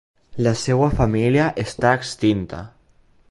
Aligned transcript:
La 0.45 0.53
seua 0.61 0.87
família 1.01 1.45
està 1.65 1.93
extinta. 2.01 2.65